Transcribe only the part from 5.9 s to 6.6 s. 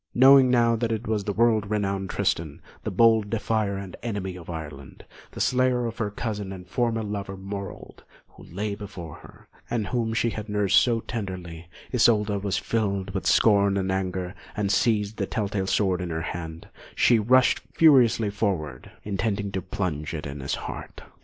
her cousin